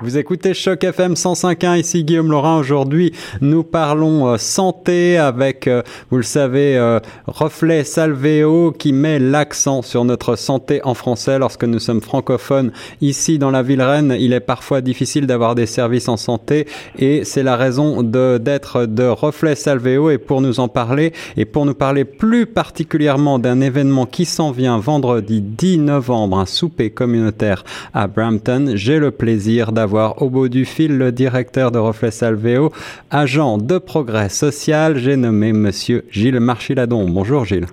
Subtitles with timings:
[0.00, 2.58] Vous écoutez Choc FM 105.1, ici Guillaume Laurin.
[2.58, 9.18] Aujourd'hui, nous parlons euh, santé avec, euh, vous le savez, euh, Reflet Salvéo qui met
[9.18, 11.38] l'accent sur notre santé en français.
[11.38, 15.64] Lorsque nous sommes francophones ici dans la ville Rennes, il est parfois difficile d'avoir des
[15.64, 16.66] services en santé
[16.98, 20.10] et c'est la raison de, d'être de Reflet Salvéo.
[20.10, 24.50] Et pour nous en parler et pour nous parler plus particulièrement d'un événement qui s'en
[24.50, 30.64] vient vendredi 10 novembre, un souper communautaire à Brampton, j'ai le plaisir au bout du
[30.64, 32.72] fil le directeur de Reflet Salvéo,
[33.10, 34.98] agent de progrès social.
[34.98, 37.08] J'ai nommé Monsieur Gilles Marchiladon.
[37.08, 37.66] Bonjour Gilles.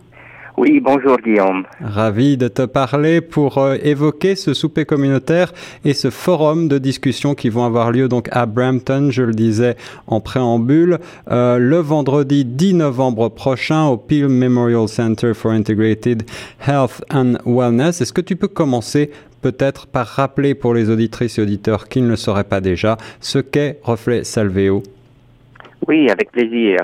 [0.55, 1.63] Oui, bonjour Guillaume.
[1.81, 5.52] Ravi de te parler pour euh, évoquer ce souper communautaire
[5.84, 9.76] et ce forum de discussion qui vont avoir lieu donc à Brampton, je le disais
[10.05, 10.99] en préambule,
[11.31, 16.23] euh, le vendredi 10 novembre prochain au Peel Memorial Center for Integrated
[16.67, 18.01] Health and Wellness.
[18.01, 19.09] Est-ce que tu peux commencer
[19.41, 23.40] peut-être par rappeler pour les auditrices et auditeurs qui ne le sauraient pas déjà ce
[23.40, 24.84] qu'est Reflet Salvéo.
[25.88, 26.77] Oui, avec plaisir.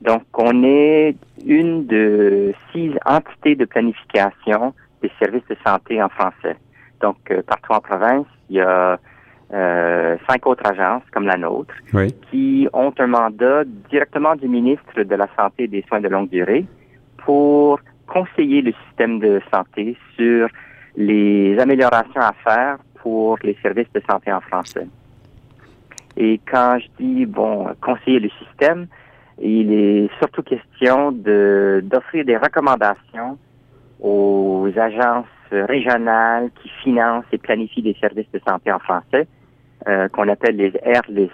[0.00, 6.56] Donc, on est une de six entités de planification des services de santé en français.
[7.00, 8.98] Donc, euh, partout en province, il y a
[9.52, 11.74] euh, cinq autres agences comme la nôtre
[12.30, 16.28] qui ont un mandat directement du ministre de la Santé et des Soins de longue
[16.28, 16.64] durée
[17.18, 20.48] pour conseiller le système de santé sur
[20.96, 24.86] les améliorations à faire pour les services de santé en français.
[26.16, 28.86] Et quand je dis, bon, conseiller le système,
[29.40, 33.38] il est surtout question de d'offrir des recommandations
[34.00, 39.26] aux agences régionales qui financent et planifient des services de santé en français,
[39.88, 41.30] euh, qu'on appelle les RLIS,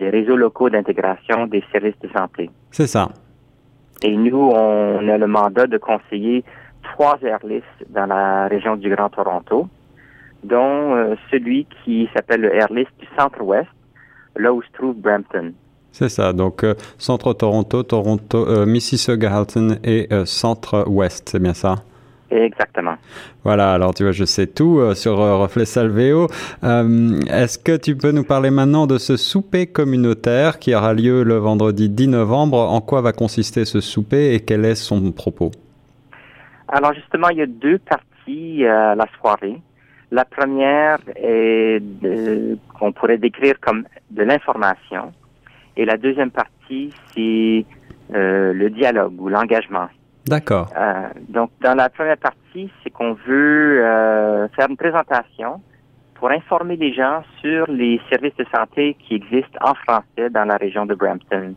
[0.00, 2.50] les réseaux locaux d'intégration des services de santé.
[2.70, 3.08] C'est ça.
[4.02, 6.44] Et nous, on a le mandat de conseiller
[6.82, 9.68] trois airlifts dans la région du Grand Toronto,
[10.42, 13.68] dont euh, celui qui s'appelle le airlift du centre-ouest,
[14.36, 15.54] là où se trouve Brampton.
[15.96, 21.76] C'est ça, donc euh, centre Toronto, Toronto, euh, Mississauga-Halton et centre-ouest, c'est bien ça?
[22.32, 22.96] Exactement.
[23.44, 26.26] Voilà, alors tu vois, je sais tout sur Reflet Salvéo.
[26.64, 31.36] Est-ce que tu peux nous parler maintenant de ce souper communautaire qui aura lieu le
[31.36, 32.58] vendredi 10 novembre?
[32.58, 35.52] En quoi va consister ce souper et quel est son propos?
[36.66, 39.60] Alors justement, il y a deux parties à euh, la soirée.
[40.10, 41.80] La première est
[42.78, 45.12] qu'on pourrait décrire comme de l'information.
[45.76, 47.64] Et la deuxième partie, c'est
[48.14, 49.88] euh, le dialogue ou l'engagement.
[50.26, 50.70] D'accord.
[50.76, 53.80] Euh, donc, dans la première partie, c'est qu'on veut
[54.56, 55.60] faire une présentation
[56.14, 60.56] pour informer les gens sur les services de santé qui existent en français dans la
[60.56, 61.54] région de Brampton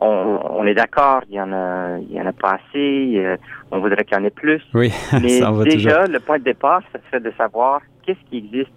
[0.00, 3.14] on, est d'accord, il y en a, il y en a pas assez.
[3.16, 3.36] Euh,
[3.70, 4.62] on voudrait qu'il y en ait plus.
[4.74, 8.70] Oui, mais déjà, le point de départ, c'est de savoir qu'est-ce qui existe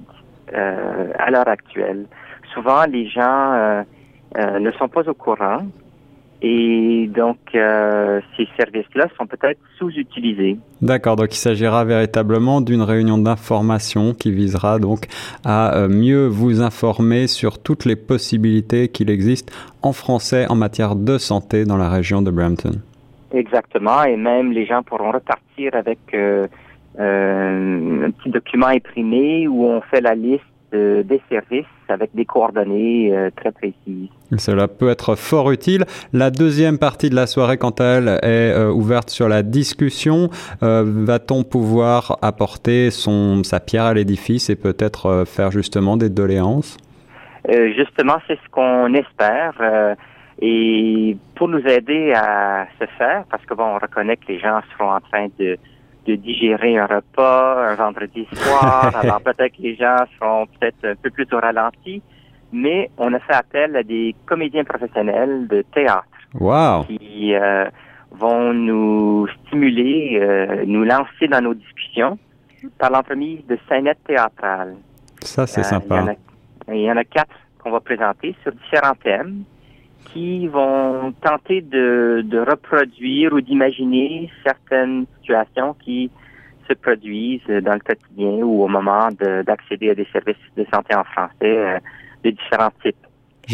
[0.54, 2.06] euh, à l'heure actuelle.
[2.54, 3.84] Souvent, les gens
[4.38, 5.66] euh, ne sont pas au courant
[6.42, 10.58] et donc, euh, ces services-là sont peut-être sous-utilisés.
[10.82, 15.06] D'accord, donc il s'agira véritablement d'une réunion d'information qui visera donc
[15.44, 19.52] à euh, mieux vous informer sur toutes les possibilités qu'il existe
[19.82, 22.74] en français en matière de santé dans la région de Brampton.
[23.34, 26.46] Exactement, et même les gens pourront repartir avec euh,
[27.00, 33.30] un petit document imprimé où on fait la liste des services avec des coordonnées euh,
[33.36, 34.10] très précises.
[34.38, 35.86] Cela peut être fort utile.
[36.14, 40.30] La deuxième partie de la soirée, quant à elle, est euh, ouverte sur la discussion.
[40.64, 46.78] Euh, va-t-on pouvoir apporter son, sa pierre à l'édifice et peut-être faire justement des doléances?
[47.78, 49.54] justement, c'est ce qu'on espère.
[50.42, 54.62] et pour nous aider à se faire, parce que bon, on reconnaît que les gens
[54.76, 55.56] seront en train de
[56.06, 58.96] de digérer un repas un vendredi soir.
[59.02, 62.02] Alors peut-être que les gens seront peut-être un peu plus au ralenti,
[62.52, 66.08] mais on a fait appel à des comédiens professionnels de théâtre
[66.40, 66.84] wow.
[66.84, 67.66] qui euh,
[68.12, 72.18] vont nous stimuler, euh, nous lancer dans nos discussions
[72.78, 74.76] par l'entremise de scénettes théâtrales.
[75.22, 76.16] Ça, c'est euh, sympa.
[76.70, 79.44] Il y en a quatre qu'on va présenter sur différents thèmes
[80.06, 86.10] qui vont tenter de, de reproduire ou d'imaginer certaines situations qui
[86.68, 89.10] se produisent dans le quotidien ou au moment
[89.46, 91.80] d'accéder à des services de santé en français euh,
[92.24, 92.96] de différents types.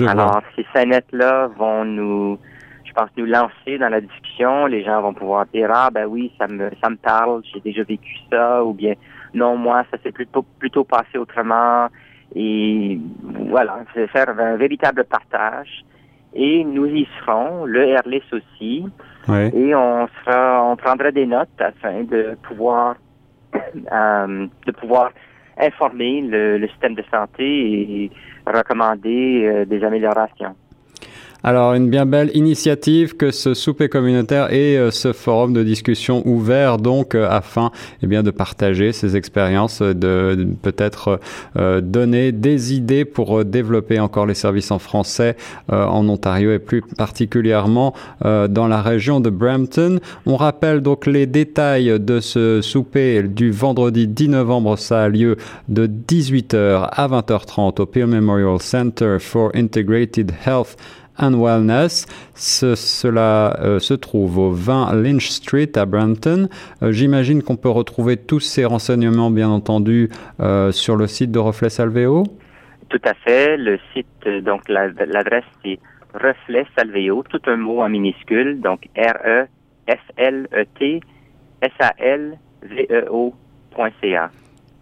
[0.07, 2.39] Alors, ces scénettes-là vont nous,
[2.85, 4.65] je pense, nous lancer dans la discussion.
[4.67, 7.83] Les gens vont pouvoir dire, ah ben oui, ça me, ça me parle, j'ai déjà
[7.83, 8.93] vécu ça, ou bien,
[9.33, 11.87] non, moi, ça s'est plutôt, plutôt passé autrement.
[12.33, 12.97] Et
[13.49, 13.83] voilà,
[14.13, 15.83] faire un véritable partage
[16.33, 18.85] et nous y serons, le Airless aussi.
[19.53, 22.95] Et on sera, on prendra des notes afin de pouvoir,
[23.55, 25.11] euh, de pouvoir
[25.57, 28.11] informer le, système de santé et
[28.45, 30.55] recommander des améliorations.
[31.43, 36.21] Alors, une bien belle initiative que ce souper communautaire et euh, ce forum de discussion
[36.27, 37.71] ouvert, donc, euh, afin
[38.03, 41.19] eh bien, de partager ces expériences, de, peut-être
[41.57, 45.35] euh, donner des idées pour développer encore les services en français
[45.69, 47.93] en Ontario et plus particulièrement
[48.23, 49.99] dans la région de Brampton.
[50.25, 54.77] On rappelle donc les détails de ce souper du vendredi 10 novembre.
[54.77, 55.37] Ça a lieu
[55.69, 60.77] de 18h à 20h30 au Peel Memorial Center for Integrated Health
[61.17, 62.05] and Wellness.
[62.35, 66.49] cela euh, se trouve au 20 Lynch Street à Brampton.
[66.81, 70.09] Euh, j'imagine qu'on peut retrouver tous ces renseignements, bien entendu,
[70.39, 72.23] euh, sur le site de Reflet Salveo.
[72.89, 73.57] Tout à fait.
[73.57, 74.07] Le site,
[74.43, 75.79] donc l'adresse c'est
[76.13, 79.91] Reflet Salveo, tout un mot en minuscule, donc R-E-F-L-E-T
[81.61, 82.41] S-A-L-V-E-O.ca.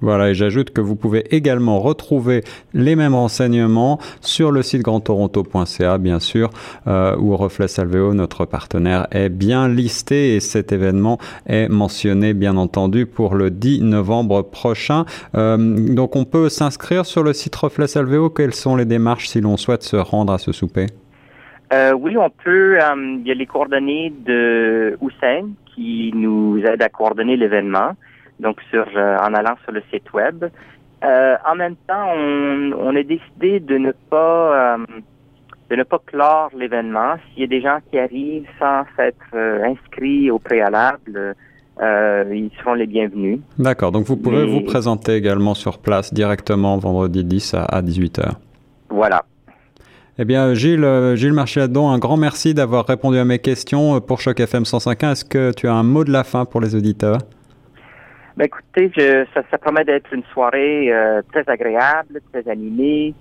[0.01, 2.43] Voilà, et j'ajoute que vous pouvez également retrouver
[2.73, 6.49] les mêmes renseignements sur le site grandtoronto.ca, bien sûr,
[6.87, 11.17] euh, où Reflet Salveo, notre partenaire, est bien listé et cet événement
[11.47, 15.05] est mentionné, bien entendu, pour le 10 novembre prochain.
[15.35, 18.29] Euh, donc, on peut s'inscrire sur le site Reflet Salveo.
[18.29, 20.85] Quelles sont les démarches si l'on souhaite se rendre à ce souper?
[21.73, 22.77] Euh, oui, on peut.
[22.95, 27.91] il y a les coordonnées de Hussein qui nous aide à coordonner l'événement
[28.39, 30.45] donc sur euh, en allant sur le site web.
[31.03, 34.85] Euh, en même temps, on, on, a décidé de ne pas euh,
[35.69, 37.15] de ne pas clore l'événement.
[37.29, 41.35] S'il y a des gens qui arrivent sans s'être inscrits au préalable,
[41.81, 43.39] ils seront les bienvenus.
[43.57, 43.91] D'accord.
[43.91, 48.31] Donc vous pourrez vous présenter également sur place directement vendredi 10 à, 18h.
[48.89, 49.23] Voilà.
[50.17, 54.39] Eh bien, Gilles, Gilles Marchiadon, un grand merci d'avoir répondu à mes questions pour Choc
[54.39, 55.11] FM 105.1.
[55.11, 57.19] Est-ce que tu as un mot de la fin pour les auditeurs?
[58.39, 63.13] Ben écoutez, je, ça, ça promet d'être une soirée euh, très agréable, très animée.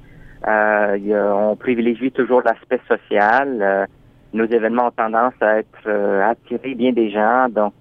[0.46, 0.96] Euh,
[1.32, 3.58] on privilégie toujours l'aspect social.
[3.60, 3.84] Euh,
[4.32, 7.74] nos événements ont tendance à être à attirer bien des gens, donc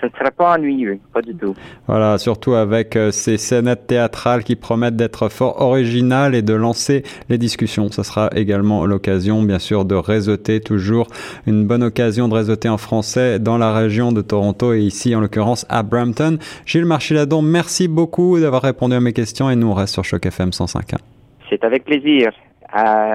[0.00, 1.54] ce ne sera pas ennuyeux, pas du tout.
[1.86, 7.02] Voilà, surtout avec euh, ces scénettes théâtrales qui promettent d'être fort originales et de lancer
[7.28, 7.90] les discussions.
[7.90, 11.08] Ce sera également l'occasion, bien sûr, de réseauter, toujours
[11.46, 15.20] une bonne occasion de réseauter en français dans la région de Toronto et ici, en
[15.20, 16.38] l'occurrence, à Brampton.
[16.66, 20.24] Gilles Marchiladon, merci beaucoup d'avoir répondu à mes questions et nous on reste sur Choc
[20.26, 20.98] FM 105.1.
[21.50, 22.30] C'est avec plaisir.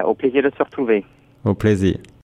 [0.06, 1.04] au plaisir de se retrouver.
[1.44, 1.96] Au plaisir.